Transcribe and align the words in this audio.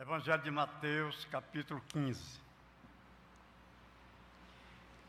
Evangelho 0.00 0.42
de 0.42 0.50
Mateus, 0.50 1.28
capítulo 1.30 1.78
15. 1.88 2.40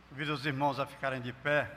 Convido 0.10 0.34
os 0.34 0.46
irmãos 0.46 0.82
a 0.82 0.86
ficarem 0.86 1.22
de 1.22 1.32
pé 1.32 1.72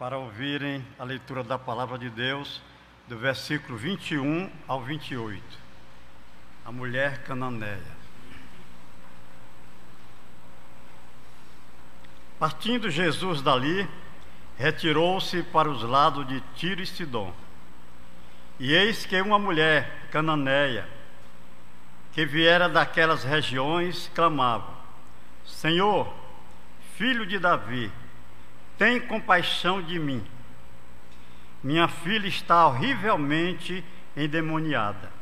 para 0.00 0.18
ouvirem 0.18 0.84
a 0.98 1.04
leitura 1.04 1.44
da 1.44 1.56
palavra 1.56 1.96
de 1.96 2.10
Deus, 2.10 2.60
do 3.06 3.16
versículo 3.16 3.78
21 3.78 4.50
ao 4.66 4.82
28. 4.82 5.40
A 6.64 6.72
mulher 6.72 7.22
cananeia. 7.22 7.96
Partindo 12.36 12.90
Jesus 12.90 13.42
dali, 13.42 13.88
retirou-se 14.56 15.44
para 15.44 15.70
os 15.70 15.84
lados 15.84 16.26
de 16.26 16.40
Tiro 16.56 16.82
e 16.82 16.86
Sidom. 16.86 17.32
E 18.58 18.74
eis 18.74 19.06
que 19.06 19.22
uma 19.22 19.38
mulher 19.38 20.08
cananeia, 20.10 20.97
que 22.18 22.26
viera 22.26 22.68
daquelas 22.68 23.22
regiões, 23.22 24.10
clamava: 24.12 24.72
Senhor, 25.46 26.12
filho 26.96 27.24
de 27.24 27.38
Davi, 27.38 27.92
tem 28.76 28.98
compaixão 28.98 29.80
de 29.80 30.00
mim. 30.00 30.26
Minha 31.62 31.86
filha 31.86 32.26
está 32.26 32.66
horrivelmente 32.66 33.84
endemoniada. 34.16 35.12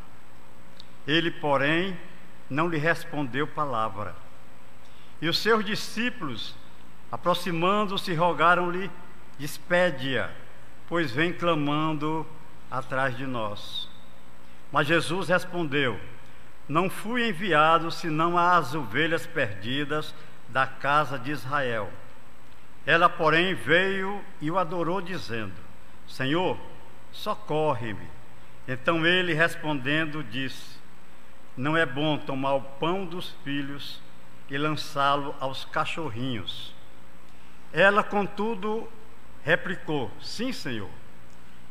Ele, 1.07 1.31
porém, 1.31 1.95
não 2.49 2.67
lhe 2.67 2.79
respondeu 2.79 3.47
palavra. 3.47 4.17
E 5.21 5.29
os 5.29 5.37
seus 5.37 5.63
discípulos, 5.67 6.57
aproximando-se, 7.13 8.15
rogaram-lhe: 8.15 8.91
Despede-a, 9.39 10.31
pois 10.89 11.11
vem 11.11 11.31
clamando 11.31 12.27
atrás 12.71 13.15
de 13.15 13.27
nós. 13.27 13.87
Mas 14.73 14.87
Jesus 14.87 15.29
respondeu: 15.29 16.01
não 16.69 16.91
fui 16.91 17.29
enviado 17.29 17.91
senão 17.91 18.37
às 18.37 18.75
ovelhas 18.75 19.27
perdidas 19.27 20.15
da 20.49 20.67
casa 20.67 21.19
de 21.19 21.31
Israel. 21.31 21.91
Ela, 22.85 23.09
porém, 23.09 23.55
veio 23.55 24.25
e 24.41 24.51
o 24.51 24.59
adorou, 24.59 25.01
dizendo: 25.01 25.55
Senhor, 26.07 26.59
socorre-me. 27.13 28.09
Então 28.67 29.07
ele, 29.07 29.33
respondendo, 29.33 30.23
disse: 30.25 30.79
Não 31.57 31.77
é 31.77 31.87
bom 31.87 32.19
tomar 32.19 32.55
o 32.55 32.63
pão 32.63 33.05
dos 33.05 33.31
filhos 33.45 34.01
e 34.49 34.57
lançá-lo 34.57 35.35
aos 35.41 35.65
cachorrinhos. 35.65 36.75
Ela, 37.73 38.03
contudo, 38.03 38.89
replicou: 39.45 40.11
Sim, 40.21 40.53
Senhor. 40.53 40.91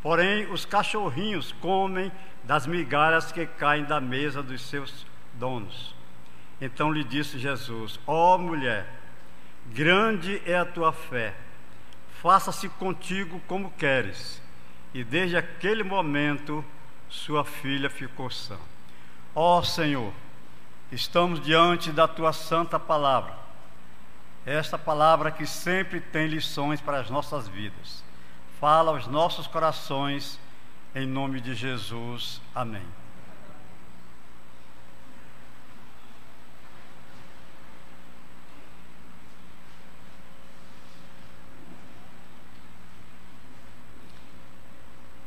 Porém, 0.02 0.52
os 0.52 0.66
cachorrinhos 0.66 1.52
comem 1.54 2.12
das 2.44 2.68
migalhas 2.68 3.32
que 3.32 3.46
caem 3.46 3.84
da 3.86 4.00
mesa 4.00 4.44
dos 4.44 4.62
seus 4.62 5.06
donos. 5.34 5.96
Então 6.62 6.92
lhe 6.92 7.04
disse 7.04 7.40
Jesus: 7.40 8.00
Ó 8.06 8.36
oh, 8.36 8.38
mulher, 8.38 8.88
grande 9.68 10.42
é 10.46 10.58
a 10.58 10.66
tua 10.66 10.94
fé, 10.94 11.34
faça-se 12.22 12.70
contigo 12.70 13.42
como 13.48 13.72
queres. 13.72 14.42
E 14.94 15.04
desde 15.04 15.36
aquele 15.36 15.84
momento, 15.84 16.64
sua 17.10 17.44
filha 17.44 17.90
ficou 17.90 18.30
sã. 18.30 18.58
Ó 19.34 19.60
oh, 19.60 19.64
Senhor, 19.64 20.14
estamos 20.92 21.42
diante 21.42 21.92
da 21.92 22.08
tua 22.08 22.32
santa 22.32 22.80
palavra. 22.80 23.34
Esta 24.46 24.78
palavra 24.78 25.32
que 25.32 25.46
sempre 25.46 26.00
tem 26.00 26.28
lições 26.28 26.80
para 26.80 27.00
as 27.00 27.10
nossas 27.10 27.48
vidas. 27.48 28.05
Fala 28.66 28.94
aos 28.94 29.06
nossos 29.06 29.46
corações 29.46 30.40
em 30.96 31.06
nome 31.06 31.40
de 31.40 31.54
Jesus. 31.54 32.42
Amém. 32.56 32.82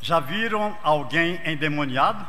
Já 0.01 0.19
viram 0.19 0.77
alguém 0.83 1.41
endemoniado? 1.49 2.27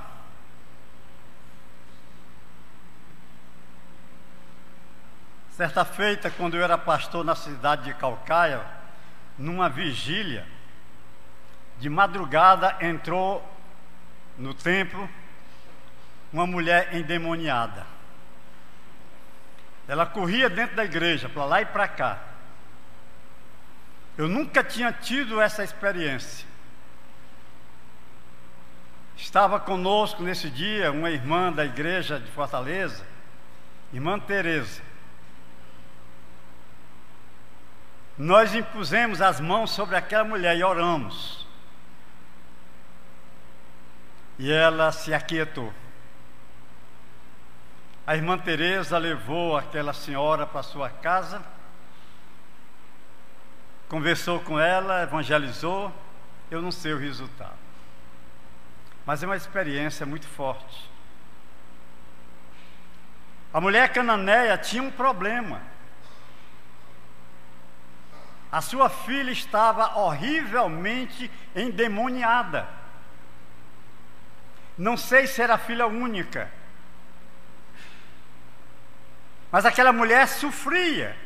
Certa 5.54 5.84
feita, 5.84 6.30
quando 6.30 6.56
eu 6.56 6.64
era 6.64 6.78
pastor 6.78 7.26
na 7.26 7.34
cidade 7.34 7.86
de 7.86 7.96
Calcaia, 7.96 8.64
numa 9.40 9.68
vigília, 9.68 10.59
de 11.80 11.90
madrugada 11.90 12.78
entrou 12.82 13.44
no 14.38 14.54
templo 14.54 15.10
uma 16.32 16.46
mulher 16.46 16.96
endemoniada. 16.96 17.88
Ela 19.88 20.06
corria 20.06 20.50
dentro 20.50 20.76
da 20.76 20.86
igreja, 20.86 21.28
para 21.28 21.46
lá 21.46 21.62
e 21.62 21.66
para 21.66 21.88
cá. 21.88 22.20
Eu 24.18 24.28
nunca 24.28 24.64
tinha 24.64 24.92
tido 24.92 25.42
essa 25.42 25.64
experiência. 25.64 26.48
Estava 29.18 29.60
conosco 29.60 30.22
nesse 30.22 30.50
dia 30.50 30.92
uma 30.92 31.10
irmã 31.10 31.52
da 31.52 31.66
igreja 31.66 32.20
de 32.20 32.30
Fortaleza, 32.32 33.06
irmã 33.92 34.20
Teresa. 34.20 34.82
Nós 38.18 38.54
impusemos 38.54 39.22
as 39.22 39.40
mãos 39.40 39.72
sobre 39.72 39.96
aquela 39.96 40.26
mulher 40.26 40.56
e 40.58 40.64
oramos. 40.64 41.49
E 44.40 44.50
ela 44.50 44.90
se 44.94 45.14
aquietou. 45.14 45.74
A 48.08 48.16
irmã 48.16 48.38
Teresa 48.38 48.98
levou 48.98 49.58
aquela 49.58 49.94
senhora 49.94 50.48
para 50.48 50.64
sua 50.64 50.90
casa, 50.90 51.44
conversou 53.90 54.40
com 54.40 54.58
ela, 54.58 55.04
evangelizou. 55.04 55.94
Eu 56.50 56.62
não 56.62 56.72
sei 56.72 56.94
o 56.94 56.98
resultado. 56.98 57.60
Mas 59.06 59.22
é 59.22 59.26
uma 59.26 59.36
experiência 59.36 60.06
muito 60.06 60.28
forte. 60.28 60.90
A 63.54 63.60
mulher 63.60 63.92
cananeia 63.92 64.58
tinha 64.58 64.82
um 64.82 64.90
problema. 64.90 65.62
A 68.50 68.62
sua 68.62 68.90
filha 68.90 69.32
estava 69.32 70.00
horrivelmente 70.00 71.30
endemoniada. 71.54 72.79
Não 74.80 74.96
sei 74.96 75.28
se 75.28 75.42
era 75.42 75.58
filha 75.58 75.86
única. 75.88 76.50
Mas 79.52 79.66
aquela 79.66 79.92
mulher 79.92 80.26
sofria, 80.26 81.18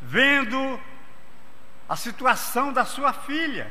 vendo 0.00 0.80
a 1.86 1.94
situação 1.96 2.72
da 2.72 2.86
sua 2.86 3.12
filha. 3.12 3.70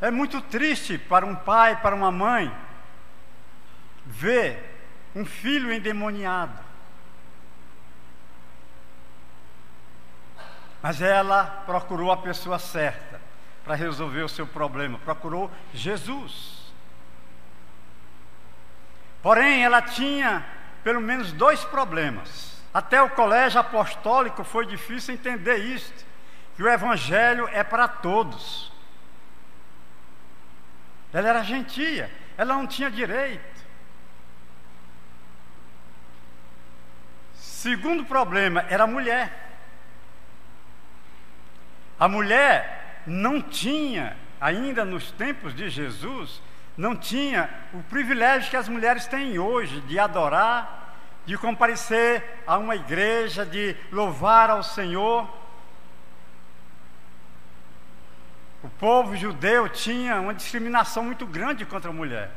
É 0.00 0.10
muito 0.10 0.40
triste 0.40 0.96
para 0.96 1.26
um 1.26 1.36
pai, 1.36 1.78
para 1.82 1.94
uma 1.94 2.10
mãe, 2.10 2.50
ver 4.06 4.80
um 5.14 5.26
filho 5.26 5.70
endemoniado. 5.70 6.58
Mas 10.80 11.02
ela 11.02 11.44
procurou 11.66 12.10
a 12.10 12.16
pessoa 12.16 12.58
certa 12.58 13.07
para 13.68 13.76
resolver 13.76 14.22
o 14.22 14.28
seu 14.30 14.46
problema, 14.46 14.98
procurou 15.00 15.50
Jesus. 15.74 16.72
Porém, 19.22 19.62
ela 19.62 19.82
tinha 19.82 20.42
pelo 20.82 21.02
menos 21.02 21.32
dois 21.32 21.62
problemas. 21.66 22.62
Até 22.72 23.02
o 23.02 23.10
colégio 23.10 23.60
apostólico 23.60 24.42
foi 24.42 24.64
difícil 24.64 25.12
entender 25.12 25.58
isto, 25.58 26.06
que 26.56 26.62
o 26.62 26.68
evangelho 26.68 27.46
é 27.52 27.62
para 27.62 27.86
todos. 27.86 28.72
Ela 31.12 31.28
era 31.28 31.42
gentia, 31.42 32.10
ela 32.38 32.54
não 32.54 32.66
tinha 32.66 32.90
direito. 32.90 33.62
Segundo 37.34 38.02
problema 38.06 38.64
era 38.70 38.86
mulher. 38.86 39.46
A 42.00 42.08
mulher 42.08 42.77
não 43.08 43.40
tinha, 43.40 44.16
ainda 44.40 44.84
nos 44.84 45.10
tempos 45.10 45.54
de 45.54 45.68
Jesus, 45.68 46.42
não 46.76 46.94
tinha 46.94 47.50
o 47.72 47.82
privilégio 47.84 48.50
que 48.50 48.56
as 48.56 48.68
mulheres 48.68 49.06
têm 49.06 49.38
hoje 49.38 49.80
de 49.82 49.98
adorar, 49.98 50.94
de 51.24 51.36
comparecer 51.36 52.22
a 52.46 52.56
uma 52.58 52.76
igreja, 52.76 53.44
de 53.44 53.74
louvar 53.90 54.50
ao 54.50 54.62
Senhor. 54.62 55.28
O 58.62 58.68
povo 58.68 59.16
judeu 59.16 59.68
tinha 59.68 60.20
uma 60.20 60.34
discriminação 60.34 61.02
muito 61.02 61.26
grande 61.26 61.64
contra 61.64 61.90
a 61.90 61.94
mulher. 61.94 62.30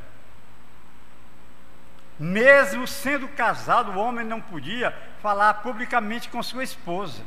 Mesmo 2.18 2.88
sendo 2.88 3.28
casado, 3.28 3.92
o 3.92 3.98
homem 3.98 4.26
não 4.26 4.40
podia 4.40 4.96
falar 5.22 5.56
publicamente 5.56 6.30
com 6.30 6.42
sua 6.42 6.64
esposa 6.64 7.24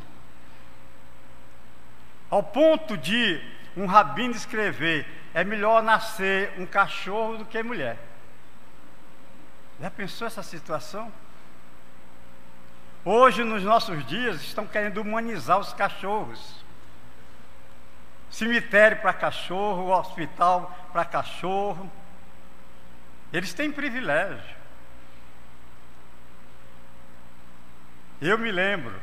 ao 2.35 2.43
ponto 2.43 2.97
de 2.97 3.41
um 3.77 3.87
rabino 3.87 4.35
escrever: 4.35 5.07
é 5.33 5.45
melhor 5.45 5.85
nascer 5.85 6.53
um 6.59 6.67
cachorro 6.67 7.39
do 7.39 7.45
que 7.45 7.63
mulher. 7.63 7.97
Já 9.81 9.89
pensou 9.89 10.27
essa 10.27 10.43
situação? 10.43 11.13
Hoje, 13.05 13.45
nos 13.45 13.63
nossos 13.63 14.05
dias, 14.07 14.43
estão 14.43 14.67
querendo 14.67 15.01
humanizar 15.01 15.61
os 15.61 15.73
cachorros. 15.73 16.65
Cemitério 18.31 19.01
para 19.01 19.13
cachorro, 19.13 19.93
hospital 19.93 20.77
para 20.93 21.05
cachorro. 21.05 21.89
Eles 23.33 23.55
têm 23.55 23.71
privilégio. 23.71 24.57
Eu 28.21 28.37
me 28.39 28.51
lembro, 28.51 29.01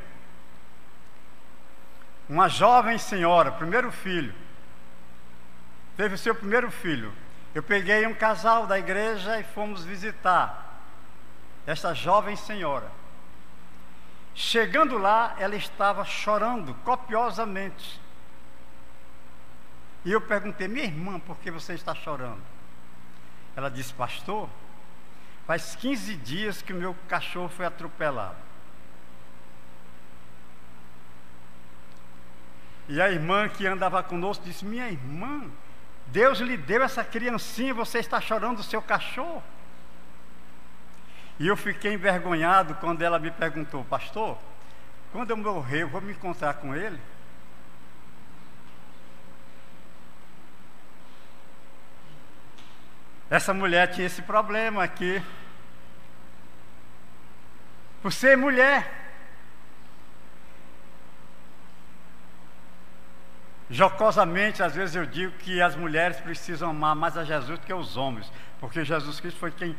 uma 2.29 2.47
jovem 2.47 2.97
senhora, 2.97 3.51
primeiro 3.51 3.91
filho, 3.91 4.33
teve 5.97 6.15
o 6.15 6.17
seu 6.17 6.33
primeiro 6.33 6.71
filho. 6.71 7.13
Eu 7.53 7.61
peguei 7.61 8.05
um 8.07 8.13
casal 8.13 8.65
da 8.65 8.79
igreja 8.79 9.39
e 9.39 9.43
fomos 9.43 9.83
visitar 9.83 10.81
essa 11.65 11.93
jovem 11.93 12.35
senhora. 12.35 12.89
Chegando 14.33 14.97
lá, 14.97 15.35
ela 15.37 15.55
estava 15.55 16.05
chorando 16.05 16.73
copiosamente. 16.85 17.99
E 20.05 20.11
eu 20.11 20.21
perguntei, 20.21 20.67
minha 20.67 20.85
irmã, 20.85 21.19
por 21.19 21.37
que 21.37 21.51
você 21.51 21.73
está 21.73 21.93
chorando? 21.93 22.41
Ela 23.55 23.69
disse, 23.69 23.93
pastor, 23.93 24.49
faz 25.45 25.75
15 25.75 26.15
dias 26.15 26.61
que 26.61 26.73
o 26.73 26.77
meu 26.77 26.95
cachorro 27.07 27.49
foi 27.49 27.65
atropelado. 27.65 28.50
E 32.89 33.01
a 33.01 33.09
irmã 33.09 33.47
que 33.47 33.65
andava 33.65 34.01
conosco 34.03 34.43
disse: 34.43 34.65
Minha 34.65 34.89
irmã, 34.89 35.43
Deus 36.07 36.39
lhe 36.39 36.57
deu 36.57 36.83
essa 36.83 37.03
criancinha, 37.03 37.73
você 37.73 37.99
está 37.99 38.19
chorando 38.19 38.57
do 38.57 38.63
seu 38.63 38.81
cachorro. 38.81 39.43
E 41.39 41.47
eu 41.47 41.57
fiquei 41.57 41.93
envergonhado 41.93 42.75
quando 42.75 43.01
ela 43.01 43.17
me 43.17 43.31
perguntou, 43.31 43.83
pastor, 43.85 44.37
quando 45.11 45.31
eu 45.31 45.37
morrer, 45.37 45.81
eu 45.81 45.89
vou 45.89 46.01
me 46.01 46.11
encontrar 46.11 46.53
com 46.55 46.75
ele? 46.75 46.99
Essa 53.29 53.53
mulher 53.53 53.87
tinha 53.87 54.05
esse 54.05 54.21
problema 54.21 54.83
aqui. 54.83 55.23
Por 58.01 58.11
ser 58.11 58.35
mulher. 58.35 59.00
Jocosamente, 63.71 64.61
às 64.61 64.75
vezes 64.75 64.97
eu 64.97 65.05
digo 65.05 65.31
que 65.37 65.61
as 65.61 65.77
mulheres 65.77 66.19
precisam 66.19 66.71
amar 66.71 66.93
mais 66.93 67.15
a 67.15 67.23
Jesus 67.23 67.57
do 67.57 67.65
que 67.65 67.73
os 67.73 67.95
homens, 67.95 68.29
porque 68.59 68.83
Jesus 68.83 69.21
Cristo 69.21 69.39
foi 69.39 69.49
quem 69.49 69.77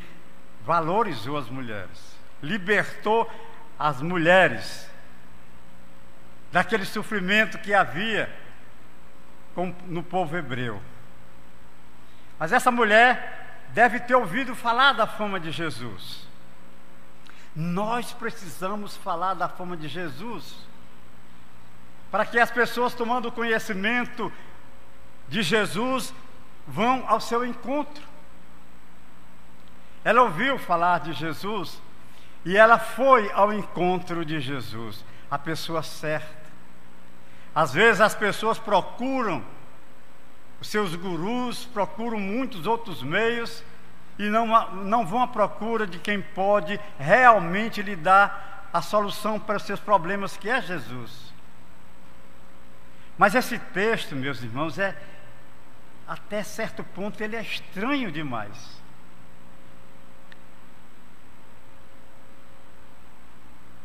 valorizou 0.65 1.37
as 1.37 1.51
mulheres, 1.51 2.17
libertou 2.43 3.31
as 3.79 4.01
mulheres 4.01 4.91
daquele 6.51 6.87
sofrimento 6.87 7.59
que 7.59 7.75
havia 7.75 8.35
no 9.87 10.03
povo 10.03 10.39
hebreu. 10.39 10.81
Mas 12.39 12.51
essa 12.51 12.71
mulher 12.71 13.61
deve 13.75 14.01
ter 14.01 14.15
ouvido 14.15 14.55
falar 14.55 14.95
da 14.95 15.07
fama 15.07 15.39
de 15.39 15.51
Jesus. 15.51 16.27
Nós 17.55 18.15
precisamos 18.15 18.97
falar 18.97 19.35
da 19.35 19.51
fama 19.51 19.77
de 19.77 19.87
Jesus 19.87 20.57
para 22.13 22.27
que 22.27 22.39
as 22.39 22.51
pessoas 22.51 22.93
tomando 22.93 23.33
conhecimento 23.33 24.31
de 25.27 25.43
Jesus 25.43 26.13
vão 26.69 27.05
ao 27.09 27.19
seu 27.19 27.43
encontro. 27.43 28.05
Ela 30.05 30.21
ouviu 30.21 30.59
falar 30.59 31.01
de 31.01 31.15
Jesus 31.15 31.81
e 32.45 32.55
ela 32.55 32.79
foi 32.79 33.33
ao 33.33 33.51
encontro 33.51 34.27
de 34.27 34.41
Jesus, 34.41 35.03
a 35.31 35.39
pessoa 35.39 35.83
certa. 35.83 36.43
Às 37.55 37.73
vezes 37.73 38.03
as 38.03 38.15
pessoas 38.15 38.59
procuram 38.59 39.43
os 40.61 40.69
seus 40.69 40.95
gurus, 40.95 41.65
procuram 41.65 42.21
muitos 42.21 42.67
outros 42.67 43.03
meios 43.03 43.65
e 44.19 44.25
não, 44.25 44.47
não 44.85 45.07
vão 45.07 45.23
à 45.23 45.27
procura 45.27 45.87
de 45.87 45.99
quem 45.99 46.21
pode 46.21 46.79
realmente 46.99 47.81
lhe 47.81 47.97
dar 47.97 48.69
a 48.71 48.83
solução 48.83 49.41
para 49.41 49.57
os 49.57 49.63
seus 49.63 49.81
problemas, 49.81 50.37
que 50.37 50.51
é 50.51 50.61
Jesus. 50.61 51.32
Mas 53.23 53.37
esse 53.37 53.57
texto, 53.57 54.17
meus 54.17 54.43
irmãos, 54.43 54.81
é 54.81 55.01
até 56.09 56.43
certo 56.43 56.83
ponto 56.83 57.23
ele 57.23 57.37
é 57.37 57.41
estranho 57.41 58.11
demais. 58.11 58.83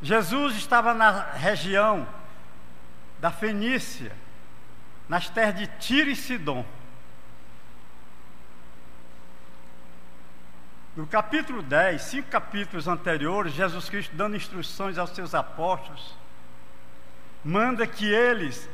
Jesus 0.02 0.56
estava 0.56 0.92
na 0.92 1.34
região 1.34 2.08
da 3.20 3.30
Fenícia, 3.30 4.12
nas 5.08 5.30
terras 5.30 5.56
de 5.56 5.68
Tiro 5.68 6.10
e 6.10 6.16
Sidom. 6.16 6.66
No 10.96 11.06
capítulo 11.06 11.62
10, 11.62 12.02
cinco 12.02 12.30
capítulos 12.30 12.88
anteriores, 12.88 13.54
Jesus 13.54 13.88
Cristo 13.88 14.16
dando 14.16 14.36
instruções 14.36 14.98
aos 14.98 15.12
seus 15.12 15.36
apóstolos, 15.36 16.18
manda 17.46 17.86
que 17.86 18.12
eles 18.12 18.68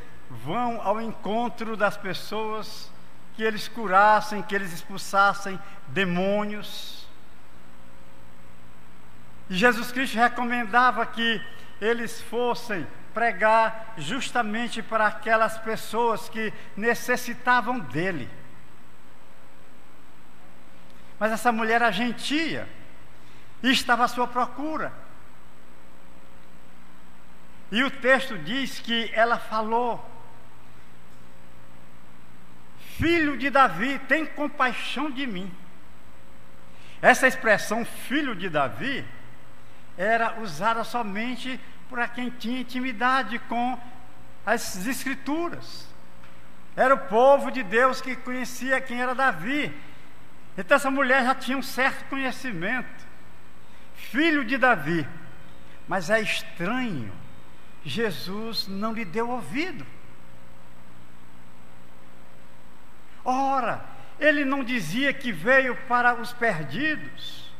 vão 0.43 0.81
ao 0.81 0.99
encontro 1.01 1.77
das 1.77 1.95
pessoas, 1.95 2.91
que 3.35 3.43
eles 3.43 3.67
curassem, 3.67 4.41
que 4.41 4.55
eles 4.55 4.73
expulsassem 4.73 5.59
demônios. 5.87 7.07
E 9.49 9.55
Jesus 9.55 9.91
Cristo 9.91 10.17
recomendava 10.17 11.05
que 11.05 11.41
eles 11.81 12.21
fossem 12.21 12.87
pregar 13.13 13.93
justamente 13.97 14.81
para 14.81 15.07
aquelas 15.07 15.57
pessoas 15.59 16.29
que 16.29 16.51
necessitavam 16.75 17.79
dele. 17.79 18.29
Mas 21.19 21.31
essa 21.31 21.51
mulher 21.51 21.81
agentia 21.83 22.67
e 23.61 23.71
estava 23.71 24.03
à 24.03 24.07
sua 24.07 24.27
procura. 24.27 24.91
E 27.71 27.83
o 27.83 27.89
texto 27.89 28.37
diz 28.37 28.79
que 28.79 29.11
ela 29.13 29.37
falou 29.37 30.12
filho 32.97 33.37
de 33.37 33.49
Davi, 33.49 33.99
tem 34.07 34.25
compaixão 34.25 35.09
de 35.09 35.25
mim. 35.25 35.51
Essa 37.01 37.27
expressão 37.27 37.83
filho 37.83 38.35
de 38.35 38.49
Davi 38.49 39.05
era 39.97 40.39
usada 40.39 40.83
somente 40.83 41.59
para 41.89 42.07
quem 42.07 42.29
tinha 42.29 42.61
intimidade 42.61 43.39
com 43.39 43.79
as 44.45 44.85
escrituras. 44.85 45.87
Era 46.75 46.95
o 46.95 46.97
povo 46.97 47.51
de 47.51 47.61
Deus 47.61 48.01
que 48.01 48.15
conhecia 48.15 48.81
quem 48.81 49.01
era 49.01 49.13
Davi. 49.13 49.71
Então 50.57 50.75
essa 50.75 50.89
mulher 50.89 51.23
já 51.23 51.35
tinha 51.35 51.57
um 51.57 51.61
certo 51.61 52.05
conhecimento. 52.09 53.05
Filho 53.95 54.43
de 54.43 54.57
Davi. 54.57 55.07
Mas 55.87 56.09
é 56.09 56.21
estranho, 56.21 57.11
Jesus 57.83 58.67
não 58.67 58.93
lhe 58.93 59.03
deu 59.03 59.29
ouvido. 59.29 59.85
Ora, 63.23 63.83
ele 64.19 64.43
não 64.43 64.63
dizia 64.63 65.13
que 65.13 65.31
veio 65.31 65.75
para 65.87 66.15
os 66.15 66.33
perdidos, 66.33 67.51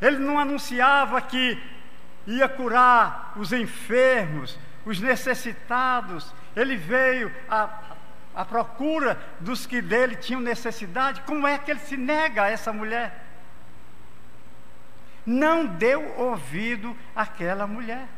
ele 0.00 0.18
não 0.18 0.38
anunciava 0.38 1.20
que 1.20 1.60
ia 2.26 2.48
curar 2.48 3.32
os 3.36 3.52
enfermos, 3.52 4.58
os 4.84 5.00
necessitados, 5.00 6.32
ele 6.56 6.76
veio 6.76 7.32
à, 7.48 7.68
à 8.34 8.44
procura 8.44 9.20
dos 9.40 9.66
que 9.66 9.80
dele 9.80 10.16
tinham 10.16 10.40
necessidade. 10.40 11.20
Como 11.22 11.46
é 11.46 11.58
que 11.58 11.70
ele 11.70 11.80
se 11.80 11.96
nega 11.96 12.44
a 12.44 12.50
essa 12.50 12.72
mulher? 12.72 13.24
Não 15.24 15.66
deu 15.66 16.18
ouvido 16.18 16.96
àquela 17.14 17.66
mulher. 17.66 18.08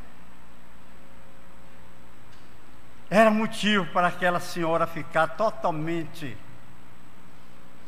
Era 3.10 3.30
motivo 3.30 3.86
para 3.86 4.08
aquela 4.08 4.40
senhora 4.40 4.86
ficar 4.86 5.28
totalmente 5.28 6.36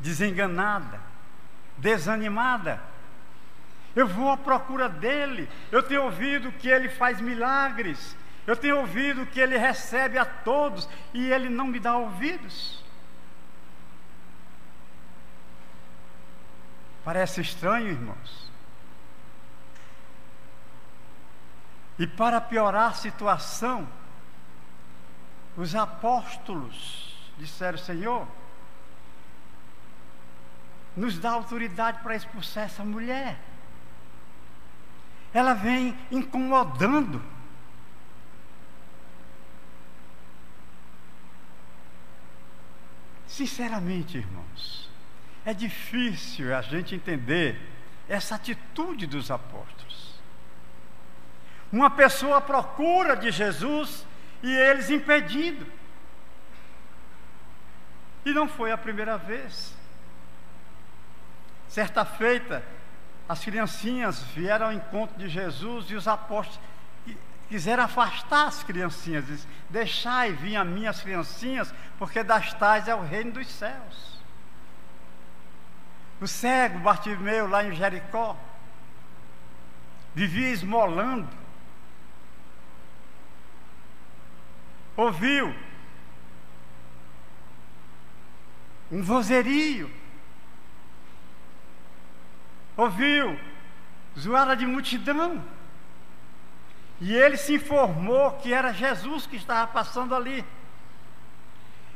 desenganada, 0.01 1.01
desanimada. 1.77 2.81
Eu 3.95 4.07
vou 4.07 4.31
à 4.31 4.37
procura 4.37 4.89
dele. 4.89 5.49
Eu 5.73 5.83
tenho 5.83 6.05
ouvido 6.05 6.53
que 6.53 6.69
ele 6.69 6.89
faz 6.89 7.21
milagres. 7.21 8.17
Eu 8.47 8.57
tenho 8.57 8.79
ouvido 8.79 9.27
que 9.27 9.41
ele 9.41 9.57
recebe 9.57 10.19
a 10.19 10.25
todos 10.25 10.89
e 11.13 11.31
ele 11.31 11.49
não 11.49 11.67
me 11.67 11.81
dá 11.81 11.97
ouvidos. 11.97 12.85
Parece 17.05 17.41
estranho, 17.41 17.89
irmãos. 17.89 18.51
E 21.99 22.07
para 22.07 22.41
piorar 22.41 22.91
a 22.91 22.95
situação, 22.95 23.89
os 25.57 25.75
apóstolos 25.75 27.33
disseram: 27.39 27.79
Senhor, 27.79 28.29
nos 30.97 31.19
dá 31.19 31.31
autoridade 31.31 32.01
para 32.03 32.17
expulsar 32.17 32.65
essa 32.65 32.83
mulher. 32.83 33.39
Ela 35.35 35.53
vem 35.53 35.97
incomodando. 36.11 37.23
Sinceramente, 43.27 44.17
irmãos, 44.17 44.89
é 45.45 45.53
difícil 45.53 46.57
a 46.57 46.63
gente 46.63 46.95
entender 46.95 47.61
essa 48.09 48.37
atitude 48.37 49.07
dos 49.07 49.31
apóstolos. 49.31 50.19
Uma 51.71 51.91
pessoa 51.91 52.41
procura 52.41 53.15
de 53.15 53.31
Jesus 53.31 54.07
e 54.43 54.51
eles 54.51 54.89
impedindo. 54.89 55.67
E 58.25 58.33
não 58.33 58.49
foi 58.49 58.73
a 58.73 58.79
primeira 58.79 59.19
vez. 59.19 59.76
Certa 61.69 62.05
feita, 62.05 62.63
as 63.29 63.45
criancinhas 63.45 64.23
vieram 64.35 64.67
ao 64.67 64.73
encontro 64.73 65.19
de 65.19 65.29
Jesus 65.29 65.91
e 65.91 65.95
os 65.95 66.07
apóstolos 66.07 66.61
quiseram 67.49 67.85
afastar 67.85 68.49
as 68.49 68.63
criancinhas, 68.63 69.27
diz, 69.27 69.49
deixai 69.71 70.33
vir 70.33 70.57
a 70.57 70.65
mim 70.65 70.87
as 70.87 71.01
criancinhas, 71.01 71.73
porque 71.99 72.23
das 72.23 72.53
tais 72.55 72.89
é 72.89 72.95
o 72.95 73.03
reino 73.03 73.33
dos 73.33 73.49
céus. 73.49 74.17
O 76.21 76.27
cego 76.27 76.79
Bartimeu 76.79 77.47
lá 77.47 77.65
em 77.65 77.75
Jericó 77.75 78.37
vivia 80.15 80.49
esmolando, 80.49 81.29
ouviu 84.97 85.55
um 88.91 89.03
vozerio, 89.03 89.91
ouviu 92.77 93.39
zoada 94.19 94.57
de 94.57 94.67
multidão. 94.67 95.43
E 97.01 97.15
ele 97.15 97.37
se 97.37 97.55
informou 97.55 98.33
que 98.33 98.53
era 98.53 98.73
Jesus 98.73 99.27
que 99.27 99.37
estava 99.37 99.67
passando 99.67 100.15
ali. 100.15 100.45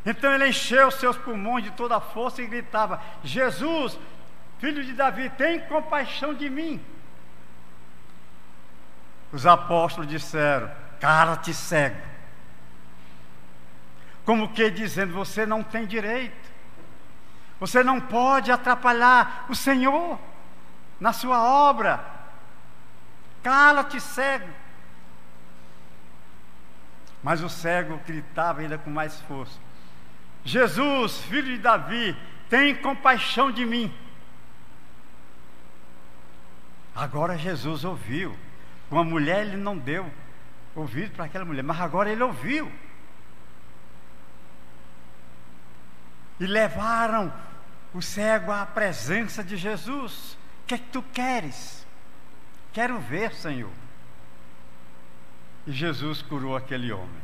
Então 0.05 0.33
ele 0.33 0.49
encheu 0.49 0.91
seus 0.91 1.17
pulmões 1.17 1.65
de 1.65 1.71
toda 1.73 1.97
a 1.97 2.01
força 2.01 2.43
e 2.43 2.47
gritava: 2.47 3.01
Jesus, 3.23 3.99
filho 4.59 4.85
de 4.85 4.93
Davi, 4.93 5.31
tem 5.31 5.61
compaixão 5.61 6.35
de 6.35 6.49
mim. 6.49 6.81
Os 9.33 9.47
apóstolos 9.47 10.11
disseram: 10.11 10.71
Cara-te 10.99 11.55
cego. 11.55 11.97
Como 14.25 14.53
que 14.53 14.71
dizendo: 14.71 15.13
Você 15.15 15.47
não 15.47 15.63
tem 15.63 15.87
direito. 15.87 16.51
Você 17.59 17.83
não 17.83 18.01
pode 18.01 18.51
atrapalhar 18.51 19.45
o 19.49 19.55
Senhor 19.55 20.19
na 21.01 21.13
sua 21.13 21.43
obra. 21.43 22.05
Cala-te 23.43 23.99
cego. 23.99 24.49
Mas 27.23 27.43
o 27.43 27.49
cego 27.49 27.99
gritava 28.07 28.61
ainda 28.61 28.79
com 28.79 28.91
mais 28.91 29.21
força: 29.23 29.59
Jesus, 30.45 31.19
filho 31.23 31.57
de 31.57 31.59
Davi, 31.59 32.17
tem 32.49 32.75
compaixão 32.75 33.51
de 33.51 33.65
mim. 33.65 33.93
Agora 36.95 37.39
Jesus 37.39 37.85
ouviu. 37.85 38.37
Uma 38.91 39.05
mulher 39.05 39.47
ele 39.47 39.57
não 39.57 39.79
deu 39.79 40.13
ouvido 40.75 41.13
para 41.13 41.27
aquela 41.27 41.45
mulher, 41.45 41.63
mas 41.63 41.81
agora 41.81 42.11
ele 42.11 42.23
ouviu. 42.23 42.71
E 46.39 46.47
levaram 46.47 47.33
o 47.95 48.03
cego 48.03 48.51
à 48.51 48.67
presença 48.67 49.45
de 49.45 49.57
Jesus. 49.57 50.37
Que 50.71 50.75
é 50.75 50.79
que 50.79 50.89
tu 50.93 51.03
queres? 51.03 51.85
Quero 52.73 53.01
ver, 53.01 53.35
Senhor. 53.35 53.73
E 55.67 55.73
Jesus 55.73 56.23
curou 56.23 56.57
aquele 56.57 56.93
homem. 56.93 57.23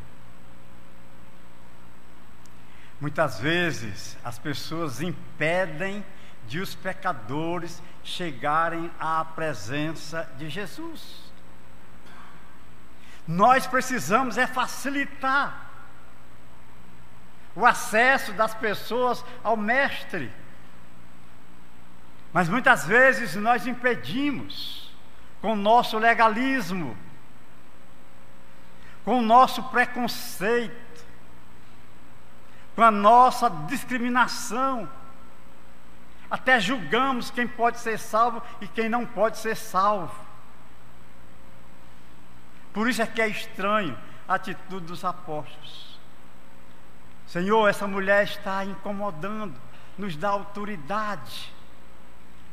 Muitas 3.00 3.38
vezes 3.38 4.18
as 4.24 4.36
pessoas 4.36 5.00
impedem 5.00 6.04
de 6.48 6.58
os 6.58 6.74
pecadores 6.74 7.80
chegarem 8.02 8.90
à 8.98 9.24
presença 9.24 10.28
de 10.36 10.50
Jesus. 10.50 11.32
Nós 13.28 13.64
precisamos 13.64 14.36
é 14.36 14.48
facilitar 14.48 15.70
o 17.54 17.64
acesso 17.64 18.32
das 18.32 18.54
pessoas 18.54 19.24
ao 19.44 19.56
Mestre. 19.56 20.32
Mas 22.36 22.50
muitas 22.50 22.84
vezes 22.84 23.34
nós 23.34 23.66
impedimos 23.66 24.94
com 25.40 25.54
o 25.54 25.56
nosso 25.56 25.96
legalismo, 25.96 26.94
com 29.06 29.20
o 29.20 29.22
nosso 29.22 29.62
preconceito, 29.62 31.02
com 32.74 32.82
a 32.82 32.90
nossa 32.90 33.48
discriminação. 33.48 34.86
Até 36.30 36.60
julgamos 36.60 37.30
quem 37.30 37.48
pode 37.48 37.80
ser 37.80 37.98
salvo 37.98 38.42
e 38.60 38.68
quem 38.68 38.86
não 38.86 39.06
pode 39.06 39.38
ser 39.38 39.56
salvo. 39.56 40.14
Por 42.70 42.86
isso 42.86 43.00
é 43.00 43.06
que 43.06 43.22
é 43.22 43.28
estranho 43.28 43.96
a 44.28 44.34
atitude 44.34 44.84
dos 44.84 45.06
apóstolos. 45.06 45.98
Senhor, 47.26 47.66
essa 47.66 47.86
mulher 47.86 48.24
está 48.24 48.62
incomodando, 48.62 49.58
nos 49.96 50.18
dá 50.18 50.28
autoridade 50.28 51.55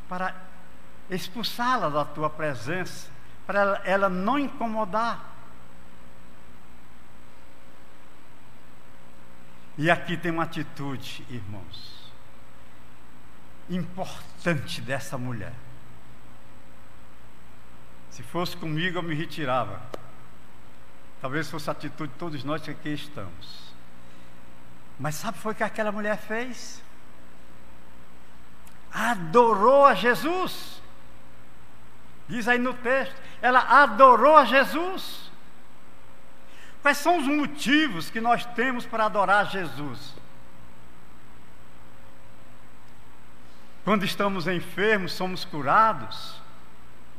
para 0.08 0.36
expulsá-la 1.10 1.90
da 1.90 2.06
tua 2.06 2.30
presença, 2.30 3.10
para 3.46 3.82
ela, 3.84 4.10
não 4.10 4.40
incomodar. 4.40 5.32
E 9.78 9.90
aqui 9.90 10.16
tem 10.16 10.32
uma 10.32 10.44
atitude, 10.44 11.26
irmãos, 11.30 12.12
importante 13.70 14.82
dessa 14.82 15.18
mulher. 15.18 15.54
Se 18.12 18.22
fosse 18.22 18.56
comigo, 18.56 19.00
eu 19.00 19.04
me 19.04 19.16
retirava. 19.16 19.82
Talvez 21.20 21.50
fosse 21.50 21.70
a 21.70 21.72
atitude 21.72 22.14
de 22.14 22.20
todos 22.20 22.44
nós 22.44 22.62
que 22.62 22.70
aqui 22.70 22.90
estamos. 22.90 23.74
Mas 25.00 25.16
sabe 25.16 25.40
foi 25.40 25.54
o 25.54 25.56
que 25.56 25.64
aquela 25.64 25.92
mulher 25.92 26.18
fez? 26.18 26.84
Adorou 28.94 29.86
a 29.86 29.96
Jesus. 29.96 30.82
Diz 32.30 32.48
aí 32.48 32.60
no 32.60 32.74
texto, 32.76 33.16
ela 33.42 33.60
adorou 33.60 34.38
a 34.38 34.46
Jesus. 34.46 35.32
Quais 36.82 36.98
são 36.98 37.18
os 37.18 37.28
motivos 37.28 38.10
que 38.10 38.22
nós 38.22 38.46
temos 38.46 38.86
para 38.86 39.06
adorar 39.06 39.50
Jesus? 39.50 40.14
Quando 43.84 44.06
estamos 44.06 44.48
enfermos, 44.48 45.14
somos 45.14 45.44
curados, 45.44 46.36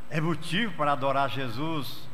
é 0.08 0.20
motivo 0.20 0.74
para 0.76 0.92
adorar 0.92 1.28
Jesus. 1.28 2.08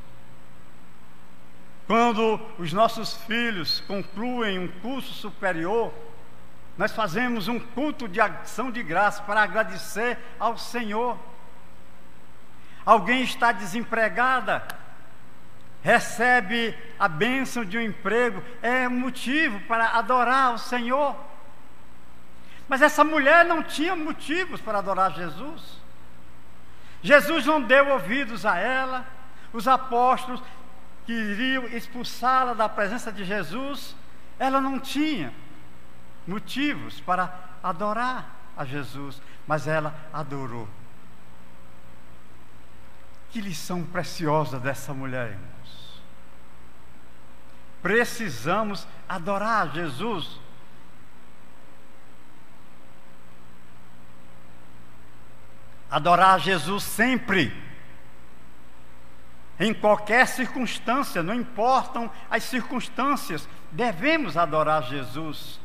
Quando 1.87 2.41
os 2.59 2.73
nossos 2.73 3.17
filhos 3.25 3.81
concluem 3.81 4.59
um 4.59 4.69
curso 4.81 5.13
superior, 5.13 5.93
nós 6.81 6.93
fazemos 6.93 7.47
um 7.47 7.61
culto 7.61 8.09
de 8.09 8.23
ação 8.23 8.71
de 8.71 8.83
graça 8.83 9.23
para 9.25 9.43
agradecer 9.43 10.17
ao 10.39 10.57
Senhor. 10.57 11.15
Alguém 12.87 13.23
está 13.23 13.53
desempregada, 13.53 14.67
recebe 15.83 16.75
a 16.99 17.07
bênção 17.07 17.67
de 17.67 17.77
um 17.77 17.83
emprego, 17.83 18.43
é 18.63 18.89
motivo 18.89 19.61
para 19.69 19.89
adorar 19.89 20.55
o 20.55 20.59
Senhor. 20.59 21.15
Mas 22.67 22.81
essa 22.81 23.05
mulher 23.05 23.45
não 23.45 23.63
tinha 23.63 23.95
motivos 23.95 24.59
para 24.59 24.79
adorar 24.79 25.13
Jesus. 25.13 25.79
Jesus 27.03 27.45
não 27.45 27.61
deu 27.61 27.91
ouvidos 27.91 28.47
a 28.47 28.57
ela, 28.57 29.07
os 29.53 29.69
apóstolos 29.69 30.43
queriam 31.05 31.65
expulsá-la 31.65 32.55
da 32.55 32.71
presença 32.71 33.13
de 33.13 33.23
Jesus, 33.23 33.95
ela 34.39 34.63
não 34.63 34.81
tinha 34.81 35.31
motivos 36.27 37.01
para 37.01 37.33
adorar 37.63 38.37
a 38.57 38.65
Jesus, 38.65 39.21
mas 39.47 39.67
ela 39.67 39.95
adorou. 40.13 40.69
Que 43.31 43.41
lição 43.41 43.85
preciosa 43.85 44.59
dessa 44.59 44.93
mulher, 44.93 45.31
irmãos. 45.31 46.03
Precisamos 47.81 48.87
adorar 49.09 49.73
Jesus. 49.73 50.39
Adorar 55.91 56.41
Jesus 56.41 56.83
sempre. 56.83 57.71
Em 59.59 59.73
qualquer 59.75 60.27
circunstância, 60.27 61.23
não 61.23 61.35
importam 61.35 62.11
as 62.31 62.45
circunstâncias, 62.45 63.49
devemos 63.71 64.37
adorar 64.37 64.83
Jesus. 64.85 65.60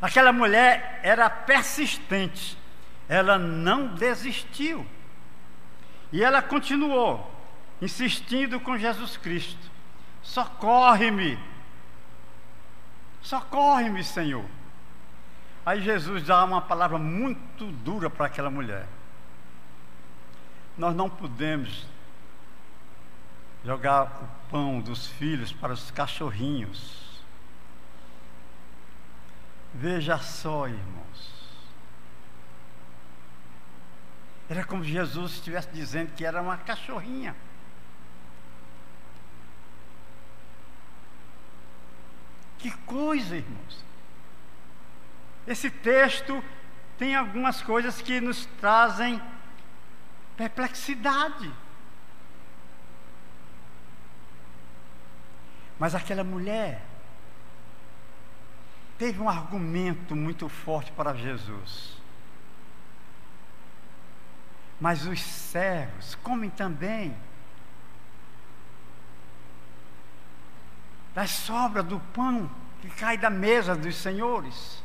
Aquela 0.00 0.32
mulher 0.32 1.00
era 1.02 1.28
persistente, 1.30 2.58
ela 3.08 3.38
não 3.38 3.94
desistiu. 3.94 4.86
E 6.12 6.22
ela 6.22 6.42
continuou 6.42 7.34
insistindo 7.80 8.60
com 8.60 8.76
Jesus 8.76 9.16
Cristo: 9.16 9.70
socorre-me, 10.22 11.38
socorre-me, 13.22 14.04
Senhor. 14.04 14.44
Aí 15.64 15.80
Jesus 15.80 16.22
dá 16.22 16.44
uma 16.44 16.60
palavra 16.62 16.98
muito 16.98 17.66
dura 17.66 18.08
para 18.08 18.26
aquela 18.26 18.50
mulher. 18.50 18.86
Nós 20.78 20.94
não 20.94 21.10
podemos 21.10 21.86
jogar 23.64 24.04
o 24.22 24.50
pão 24.50 24.80
dos 24.80 25.08
filhos 25.08 25.52
para 25.52 25.72
os 25.72 25.90
cachorrinhos. 25.90 27.05
Veja 29.78 30.16
só, 30.18 30.66
irmãos. 30.66 31.36
Era 34.48 34.64
como 34.64 34.82
se 34.82 34.90
Jesus 34.90 35.32
estivesse 35.32 35.68
dizendo 35.68 36.14
que 36.14 36.24
era 36.24 36.40
uma 36.40 36.56
cachorrinha. 36.56 37.36
Que 42.58 42.70
coisa, 42.86 43.36
irmãos. 43.36 43.84
Esse 45.46 45.68
texto 45.68 46.42
tem 46.96 47.14
algumas 47.14 47.60
coisas 47.60 48.00
que 48.00 48.18
nos 48.18 48.46
trazem 48.58 49.20
perplexidade. 50.38 51.52
Mas 55.78 55.94
aquela 55.94 56.24
mulher 56.24 56.85
teve 58.98 59.20
um 59.20 59.28
argumento 59.28 60.16
muito 60.16 60.48
forte 60.48 60.90
para 60.92 61.14
Jesus. 61.14 61.96
Mas 64.80 65.06
os 65.06 65.20
servos 65.20 66.14
comem 66.16 66.50
também 66.50 67.16
das 71.14 71.30
sobras 71.30 71.84
do 71.84 71.98
pão 72.12 72.50
que 72.80 72.90
cai 72.90 73.16
da 73.16 73.30
mesa 73.30 73.74
dos 73.74 73.96
senhores, 73.96 74.82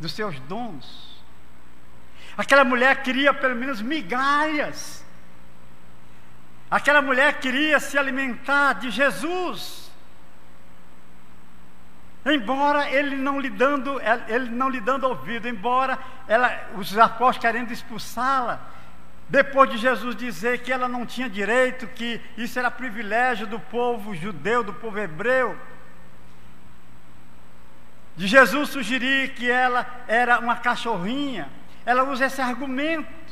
dos 0.00 0.12
seus 0.12 0.40
dons. 0.40 1.22
Aquela 2.36 2.64
mulher 2.64 3.02
queria 3.02 3.32
pelo 3.32 3.54
menos 3.54 3.80
migalhas. 3.80 5.04
Aquela 6.68 7.00
mulher 7.00 7.38
queria 7.38 7.78
se 7.78 7.96
alimentar 7.96 8.74
de 8.74 8.90
Jesus. 8.90 9.83
Embora 12.24 12.88
ele 12.90 13.16
não 13.16 13.38
lhe 13.38 13.50
dando, 13.50 14.00
ele 14.28 14.48
não 14.48 14.70
lhe 14.70 14.80
dando 14.80 15.04
ouvido, 15.04 15.46
embora 15.46 15.98
ela, 16.26 16.70
os 16.76 16.96
apóstolos 16.96 17.38
querendo 17.38 17.70
expulsá-la, 17.70 18.60
depois 19.28 19.70
de 19.70 19.76
Jesus 19.76 20.16
dizer 20.16 20.62
que 20.62 20.72
ela 20.72 20.88
não 20.88 21.04
tinha 21.04 21.28
direito, 21.28 21.86
que 21.86 22.20
isso 22.36 22.58
era 22.58 22.70
privilégio 22.70 23.46
do 23.46 23.60
povo 23.60 24.14
judeu, 24.14 24.64
do 24.64 24.72
povo 24.72 24.98
hebreu, 24.98 25.58
de 28.16 28.26
Jesus 28.26 28.70
sugerir 28.70 29.34
que 29.34 29.50
ela 29.50 29.86
era 30.06 30.38
uma 30.38 30.56
cachorrinha, 30.56 31.48
ela 31.84 32.04
usa 32.04 32.26
esse 32.26 32.40
argumento. 32.40 33.24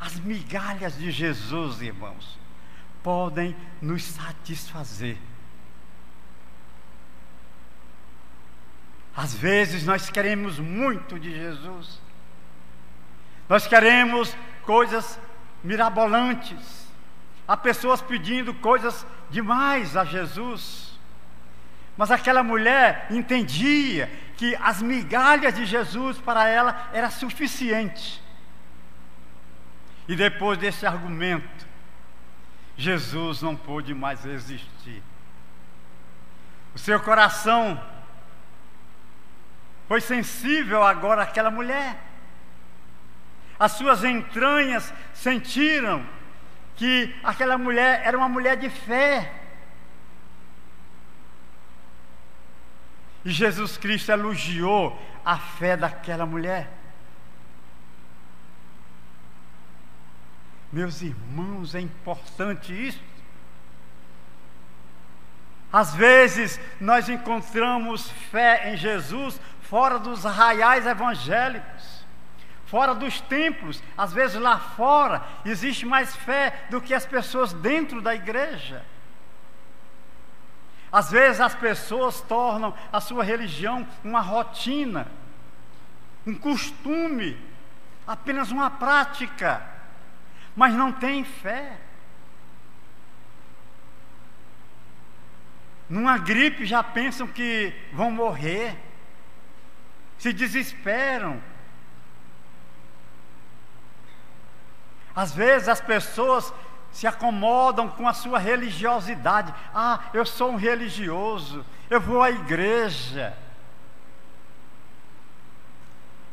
As 0.00 0.14
migalhas 0.14 0.96
de 0.96 1.10
Jesus, 1.10 1.82
irmãos, 1.82 2.38
podem 3.02 3.54
nos 3.80 4.04
satisfazer. 4.04 5.18
Às 9.18 9.34
vezes 9.34 9.84
nós 9.84 10.08
queremos 10.08 10.60
muito 10.60 11.18
de 11.18 11.34
Jesus, 11.34 12.00
nós 13.48 13.66
queremos 13.66 14.32
coisas 14.62 15.18
mirabolantes, 15.64 16.86
há 17.48 17.56
pessoas 17.56 18.00
pedindo 18.00 18.54
coisas 18.54 19.04
demais 19.28 19.96
a 19.96 20.04
Jesus, 20.04 20.96
mas 21.96 22.12
aquela 22.12 22.44
mulher 22.44 23.08
entendia 23.10 24.08
que 24.36 24.54
as 24.62 24.80
migalhas 24.80 25.52
de 25.52 25.66
Jesus 25.66 26.18
para 26.18 26.46
ela 26.46 26.88
era 26.92 27.10
suficiente. 27.10 28.22
E 30.06 30.14
depois 30.14 30.56
desse 30.58 30.86
argumento, 30.86 31.66
Jesus 32.76 33.42
não 33.42 33.56
pôde 33.56 33.92
mais 33.92 34.24
resistir. 34.24 35.02
O 36.72 36.78
seu 36.78 37.00
coração 37.00 37.97
foi 39.88 40.02
sensível 40.02 40.84
agora 40.84 41.22
àquela 41.22 41.50
mulher. 41.50 41.98
As 43.58 43.72
suas 43.72 44.04
entranhas 44.04 44.92
sentiram 45.14 46.06
que 46.76 47.12
aquela 47.24 47.58
mulher 47.58 48.02
era 48.04 48.16
uma 48.16 48.28
mulher 48.28 48.56
de 48.56 48.68
fé. 48.68 49.32
E 53.24 53.30
Jesus 53.30 53.76
Cristo 53.78 54.12
elogiou 54.12 54.96
a 55.24 55.38
fé 55.38 55.76
daquela 55.76 56.24
mulher. 56.24 56.70
Meus 60.70 61.00
irmãos, 61.00 61.74
é 61.74 61.80
importante 61.80 62.72
isso. 62.72 63.02
Às 65.72 65.94
vezes 65.94 66.60
nós 66.80 67.08
encontramos 67.08 68.10
fé 68.30 68.72
em 68.72 68.76
Jesus 68.76 69.40
fora 69.68 69.98
dos 69.98 70.24
arraiais 70.24 70.86
evangélicos, 70.86 72.06
fora 72.64 72.94
dos 72.94 73.20
templos, 73.20 73.82
às 73.96 74.12
vezes 74.14 74.40
lá 74.40 74.58
fora 74.58 75.22
existe 75.44 75.84
mais 75.84 76.16
fé 76.16 76.66
do 76.70 76.80
que 76.80 76.94
as 76.94 77.04
pessoas 77.04 77.52
dentro 77.52 78.00
da 78.00 78.14
igreja. 78.14 78.82
Às 80.90 81.10
vezes 81.10 81.38
as 81.38 81.54
pessoas 81.54 82.22
tornam 82.22 82.74
a 82.90 82.98
sua 82.98 83.22
religião 83.22 83.86
uma 84.02 84.20
rotina, 84.20 85.06
um 86.26 86.34
costume, 86.34 87.38
apenas 88.06 88.50
uma 88.50 88.70
prática, 88.70 89.62
mas 90.56 90.72
não 90.72 90.90
têm 90.90 91.24
fé. 91.24 91.76
Numa 95.90 96.16
gripe 96.16 96.64
já 96.64 96.82
pensam 96.82 97.26
que 97.26 97.74
vão 97.92 98.10
morrer 98.10 98.87
se 100.18 100.32
desesperam. 100.32 101.40
Às 105.14 105.32
vezes 105.34 105.68
as 105.68 105.80
pessoas 105.80 106.52
se 106.92 107.06
acomodam 107.06 107.88
com 107.88 108.08
a 108.08 108.12
sua 108.12 108.38
religiosidade. 108.38 109.54
Ah, 109.74 110.00
eu 110.12 110.24
sou 110.26 110.52
um 110.52 110.56
religioso, 110.56 111.64
eu 111.88 112.00
vou 112.00 112.22
à 112.22 112.30
igreja. 112.30 113.36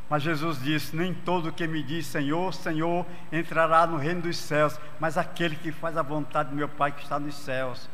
Mas 0.09 0.21
Jesus 0.23 0.61
disse: 0.61 0.95
Nem 0.95 1.13
todo 1.13 1.51
que 1.51 1.67
me 1.67 1.81
diz 1.81 2.05
Senhor, 2.05 2.53
Senhor 2.53 3.05
entrará 3.31 3.87
no 3.87 3.97
reino 3.97 4.21
dos 4.21 4.37
céus, 4.37 4.79
mas 4.99 5.17
aquele 5.17 5.55
que 5.55 5.71
faz 5.71 5.97
a 5.97 6.01
vontade 6.01 6.49
do 6.49 6.55
meu 6.55 6.69
Pai 6.69 6.91
que 6.91 7.01
está 7.03 7.19
nos 7.19 7.35
céus. 7.35 7.89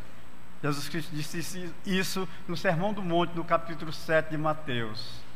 Jesus 0.61 0.89
Cristo 0.89 1.15
disse 1.15 1.73
isso 1.85 2.27
no 2.47 2.55
Sermão 2.55 2.93
do 2.93 3.01
Monte, 3.01 3.33
no 3.35 3.43
capítulo 3.43 3.91
7 3.91 4.29
de 4.29 4.37
Mateus. 4.37 5.30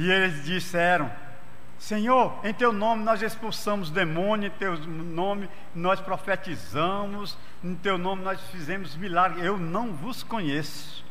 E 0.00 0.10
eles 0.10 0.46
disseram: 0.46 1.12
Senhor, 1.78 2.40
em 2.42 2.54
teu 2.54 2.72
nome 2.72 3.04
nós 3.04 3.20
expulsamos 3.20 3.90
demônio, 3.90 4.46
em 4.46 4.58
teu 4.58 4.78
nome 4.78 5.46
nós 5.74 6.00
profetizamos, 6.00 7.36
em 7.62 7.74
teu 7.74 7.98
nome 7.98 8.24
nós 8.24 8.40
fizemos 8.50 8.96
milagres. 8.96 9.44
Eu 9.44 9.58
não 9.58 9.92
vos 9.92 10.22
conheço. 10.22 11.04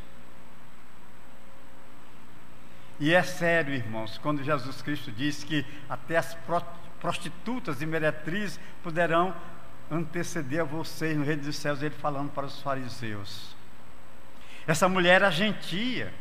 E 3.00 3.14
é 3.14 3.22
sério, 3.22 3.76
irmãos, 3.76 4.18
quando 4.18 4.44
Jesus 4.44 4.82
Cristo 4.82 5.12
disse 5.12 5.46
que 5.46 5.64
até 5.88 6.18
as 6.18 6.36
prostitutas 7.00 7.84
e 7.84 7.86
meretrizes 7.86 8.60
poderão 8.82 9.36
anteceder 9.92 10.62
a 10.62 10.64
vocês 10.64 11.16
no 11.16 11.24
reino 11.24 11.44
dos 11.44 11.58
céus, 11.58 11.84
ele 11.84 11.94
falando 11.94 12.32
para 12.32 12.48
os 12.48 12.60
fariseus. 12.60 13.56
Essa 14.66 14.90
mulher 14.90 15.18
era 15.18 15.30
gentia. 15.30 16.12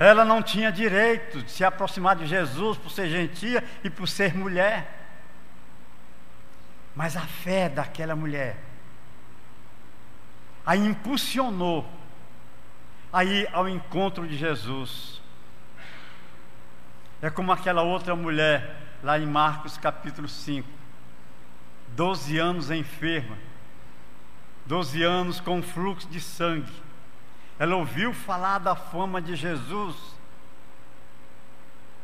Ela 0.00 0.24
não 0.24 0.42
tinha 0.42 0.72
direito 0.72 1.42
de 1.42 1.50
se 1.50 1.62
aproximar 1.62 2.16
de 2.16 2.26
Jesus 2.26 2.78
por 2.78 2.90
ser 2.90 3.10
gentia 3.10 3.62
e 3.84 3.90
por 3.90 4.08
ser 4.08 4.34
mulher. 4.34 4.98
Mas 6.96 7.18
a 7.18 7.20
fé 7.20 7.68
daquela 7.68 8.16
mulher 8.16 8.56
a 10.64 10.74
impulsionou 10.74 11.86
a 13.12 13.24
ir 13.24 13.46
ao 13.52 13.68
encontro 13.68 14.26
de 14.26 14.38
Jesus. 14.38 15.20
É 17.20 17.28
como 17.28 17.52
aquela 17.52 17.82
outra 17.82 18.16
mulher 18.16 18.76
lá 19.02 19.18
em 19.18 19.26
Marcos 19.26 19.76
capítulo 19.76 20.28
5, 20.28 20.66
12 21.88 22.38
anos 22.38 22.70
enferma, 22.70 23.36
12 24.64 25.02
anos 25.02 25.40
com 25.40 25.62
fluxo 25.62 26.08
de 26.08 26.20
sangue. 26.20 26.72
Ela 27.60 27.76
ouviu 27.76 28.14
falar 28.14 28.56
da 28.58 28.74
fama 28.74 29.20
de 29.20 29.36
Jesus. 29.36 29.94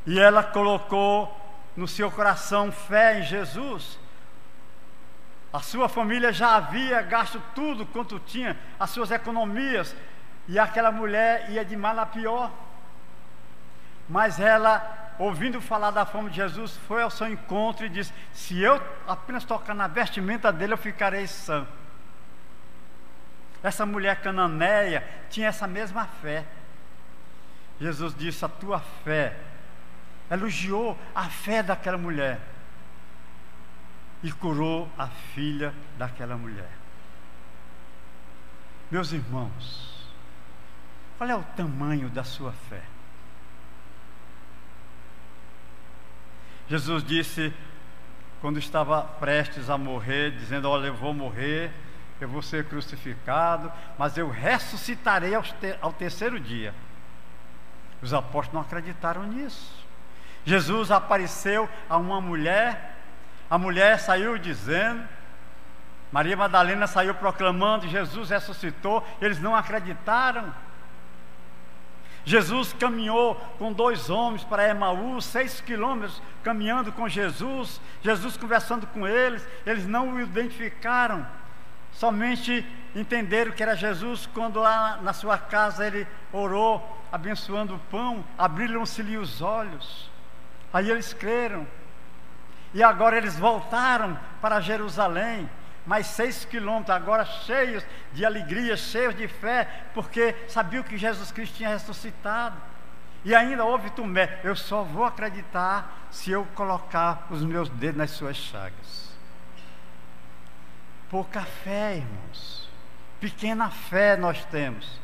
E 0.04 0.20
ela 0.20 0.42
colocou 0.42 1.34
no 1.74 1.88
seu 1.88 2.10
coração 2.10 2.70
fé 2.70 3.18
em 3.18 3.22
Jesus. 3.22 3.98
A 5.50 5.60
sua 5.60 5.88
família 5.88 6.30
já 6.30 6.56
havia 6.56 7.00
gasto 7.00 7.42
tudo 7.54 7.86
quanto 7.86 8.18
tinha, 8.18 8.54
as 8.78 8.90
suas 8.90 9.10
economias, 9.10 9.96
e 10.46 10.58
aquela 10.58 10.92
mulher 10.92 11.50
ia 11.50 11.64
de 11.64 11.74
mal 11.74 11.98
a 11.98 12.04
pior. 12.04 12.52
Mas 14.06 14.38
ela, 14.38 15.14
ouvindo 15.18 15.58
falar 15.58 15.90
da 15.90 16.04
fama 16.04 16.28
de 16.28 16.36
Jesus, 16.36 16.76
foi 16.86 17.00
ao 17.00 17.10
seu 17.10 17.28
encontro 17.28 17.86
e 17.86 17.88
disse: 17.88 18.12
Se 18.30 18.60
eu 18.60 18.78
apenas 19.08 19.42
tocar 19.42 19.72
na 19.72 19.88
vestimenta 19.88 20.52
dele, 20.52 20.74
eu 20.74 20.78
ficarei 20.78 21.26
sã. 21.26 21.66
Essa 23.66 23.84
mulher 23.84 24.20
cananeia 24.20 25.02
tinha 25.28 25.48
essa 25.48 25.66
mesma 25.66 26.06
fé. 26.06 26.44
Jesus 27.80 28.14
disse: 28.14 28.44
A 28.44 28.48
tua 28.48 28.78
fé, 28.78 29.36
elogiou 30.30 30.96
a 31.12 31.24
fé 31.24 31.64
daquela 31.64 31.98
mulher 31.98 32.38
e 34.22 34.30
curou 34.30 34.88
a 34.96 35.08
filha 35.08 35.74
daquela 35.98 36.36
mulher. 36.36 36.70
Meus 38.88 39.10
irmãos, 39.10 40.06
qual 41.18 41.28
é 41.28 41.34
o 41.34 41.42
tamanho 41.42 42.08
da 42.08 42.22
sua 42.22 42.52
fé? 42.52 42.84
Jesus 46.68 47.02
disse, 47.02 47.52
quando 48.40 48.60
estava 48.60 49.02
prestes 49.02 49.68
a 49.68 49.76
morrer, 49.76 50.30
dizendo: 50.30 50.70
Olha, 50.70 50.86
eu 50.86 50.94
vou 50.94 51.12
morrer, 51.12 51.72
eu 52.20 52.28
vou 52.28 52.42
ser 52.42 52.64
crucificado, 52.66 53.72
mas 53.98 54.16
eu 54.16 54.28
ressuscitarei 54.28 55.32
ao, 55.80 55.92
terceiro 55.92 56.40
dia. 56.40 56.74
Os 58.00 58.14
apóstolos 58.14 58.54
não 58.54 58.60
acreditaram 58.60 59.24
nisso. 59.24 59.84
Jesus 60.44 60.90
apareceu 60.90 61.68
a 61.88 61.96
uma 61.96 62.20
mulher, 62.20 62.96
a 63.50 63.58
mulher 63.58 63.98
saiu 63.98 64.38
dizendo, 64.38 65.06
Maria 66.12 66.36
Madalena 66.36 66.86
saiu 66.86 67.14
proclamando: 67.14 67.88
Jesus 67.88 68.30
ressuscitou, 68.30 69.06
eles 69.20 69.40
não 69.40 69.54
acreditaram. 69.54 70.54
Jesus 72.24 72.72
caminhou 72.72 73.36
com 73.56 73.72
dois 73.72 74.10
homens 74.10 74.42
para 74.42 74.68
Emaús, 74.68 75.24
seis 75.24 75.60
quilômetros 75.60 76.20
caminhando 76.42 76.90
com 76.90 77.08
Jesus, 77.08 77.80
Jesus 78.02 78.36
conversando 78.36 78.84
com 78.88 79.06
eles, 79.06 79.46
eles 79.64 79.86
não 79.86 80.12
o 80.12 80.20
identificaram, 80.20 81.24
somente 81.96 82.64
entenderam 82.94 83.52
que 83.52 83.62
era 83.62 83.74
Jesus 83.74 84.26
quando 84.26 84.60
lá 84.60 84.98
na 85.02 85.12
sua 85.12 85.38
casa 85.38 85.86
ele 85.86 86.06
orou, 86.32 87.04
abençoando 87.10 87.74
o 87.74 87.78
pão, 87.90 88.24
abriram-se-lhe 88.36 89.16
os 89.16 89.40
olhos, 89.40 90.10
aí 90.72 90.90
eles 90.90 91.12
creram, 91.12 91.66
e 92.74 92.82
agora 92.82 93.16
eles 93.16 93.38
voltaram 93.38 94.18
para 94.40 94.60
Jerusalém, 94.60 95.48
mais 95.86 96.06
seis 96.06 96.44
quilômetros, 96.44 96.94
agora 96.94 97.24
cheios 97.24 97.84
de 98.12 98.24
alegria, 98.24 98.76
cheios 98.76 99.16
de 99.16 99.28
fé, 99.28 99.86
porque 99.94 100.34
sabiam 100.48 100.82
que 100.82 100.98
Jesus 100.98 101.30
Cristo 101.30 101.56
tinha 101.56 101.68
ressuscitado. 101.68 102.56
E 103.24 103.34
ainda 103.34 103.64
houve 103.64 103.90
Tomé, 103.90 104.40
eu 104.44 104.54
só 104.54 104.82
vou 104.82 105.04
acreditar 105.04 106.06
se 106.10 106.30
eu 106.30 106.44
colocar 106.54 107.26
os 107.30 107.42
meus 107.44 107.68
dedos 107.68 107.96
nas 107.96 108.10
suas 108.10 108.36
chagas. 108.36 109.05
Pouca 111.16 111.40
fé, 111.40 111.96
irmãos. 111.96 112.68
Pequena 113.18 113.70
fé 113.70 114.18
nós 114.18 114.44
temos. 114.44 115.00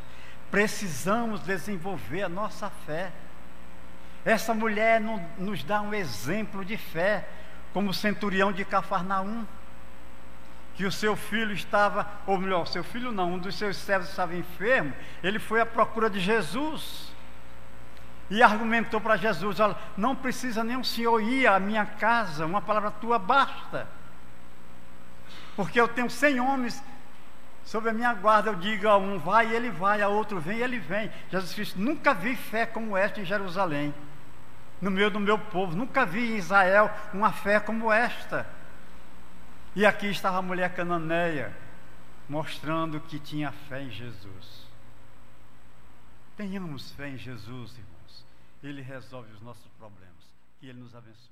Precisamos 0.50 1.40
desenvolver 1.40 2.24
a 2.24 2.28
nossa 2.28 2.68
fé. 2.84 3.10
Essa 4.22 4.52
mulher 4.52 5.00
nos 5.38 5.64
dá 5.64 5.80
um 5.80 5.94
exemplo 5.94 6.66
de 6.66 6.76
fé, 6.76 7.26
como 7.72 7.88
o 7.88 7.94
centurião 7.94 8.52
de 8.52 8.62
Cafarnaum 8.62 9.46
que 10.74 10.84
o 10.84 10.92
seu 10.92 11.16
filho 11.16 11.54
estava, 11.54 12.06
ou 12.26 12.36
melhor, 12.36 12.66
seu 12.66 12.84
filho 12.84 13.10
não, 13.10 13.32
um 13.32 13.38
dos 13.38 13.56
seus 13.56 13.78
servos 13.78 14.10
estava 14.10 14.36
enfermo, 14.36 14.92
ele 15.22 15.38
foi 15.38 15.62
à 15.62 15.66
procura 15.66 16.10
de 16.10 16.20
Jesus 16.20 17.10
e 18.28 18.42
argumentou 18.42 19.00
para 19.00 19.16
Jesus: 19.16 19.60
olha, 19.60 19.76
não 19.96 20.14
precisa 20.14 20.62
nem 20.62 20.76
o 20.76 20.84
senhor 20.84 21.22
ir 21.22 21.46
à 21.46 21.58
minha 21.58 21.86
casa, 21.86 22.44
uma 22.44 22.60
palavra 22.60 22.90
tua 22.90 23.18
basta, 23.18 23.88
porque 25.56 25.80
eu 25.80 25.88
tenho 25.88 26.10
cem 26.10 26.40
homens 26.40 26.82
sob 27.64 27.88
a 27.88 27.92
minha 27.92 28.12
guarda. 28.14 28.50
Eu 28.50 28.56
digo 28.56 28.88
a 28.88 28.96
um 28.96 29.18
vai 29.18 29.54
ele 29.54 29.70
vai, 29.70 30.02
a 30.02 30.08
outro 30.08 30.40
vem 30.40 30.58
ele 30.58 30.78
vem. 30.78 31.10
Jesus 31.30 31.54
Cristo, 31.54 31.80
nunca 31.80 32.14
vi 32.14 32.34
fé 32.36 32.66
como 32.66 32.96
esta 32.96 33.20
em 33.20 33.24
Jerusalém, 33.24 33.94
no 34.80 34.90
meio 34.90 35.10
do 35.10 35.20
meu 35.20 35.38
povo, 35.38 35.76
nunca 35.76 36.04
vi 36.04 36.32
em 36.32 36.36
Israel 36.36 36.90
uma 37.12 37.32
fé 37.32 37.60
como 37.60 37.92
esta. 37.92 38.46
E 39.74 39.86
aqui 39.86 40.08
estava 40.08 40.38
a 40.38 40.42
mulher 40.42 40.74
cananeia, 40.74 41.56
mostrando 42.28 43.00
que 43.00 43.18
tinha 43.18 43.52
fé 43.52 43.82
em 43.82 43.90
Jesus. 43.90 44.66
Tenhamos 46.36 46.90
fé 46.92 47.08
em 47.08 47.16
Jesus, 47.16 47.72
irmãos. 47.72 48.26
Ele 48.62 48.82
resolve 48.82 49.32
os 49.32 49.40
nossos 49.40 49.66
problemas. 49.78 50.12
Que 50.60 50.66
Ele 50.68 50.80
nos 50.80 50.94
abençoe. 50.94 51.31